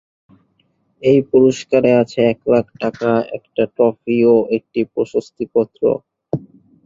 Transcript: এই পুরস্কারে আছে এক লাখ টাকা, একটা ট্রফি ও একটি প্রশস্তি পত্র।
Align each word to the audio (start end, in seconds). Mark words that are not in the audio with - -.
এই 1.01 1.19
পুরস্কারে 1.31 1.91
আছে 2.01 2.19
এক 2.31 2.39
লাখ 2.51 2.65
টাকা, 2.81 3.09
একটা 3.37 3.63
ট্রফি 3.75 4.17
ও 4.27 4.45
একটি 4.57 4.79
প্রশস্তি 4.93 5.45
পত্র। 5.53 5.81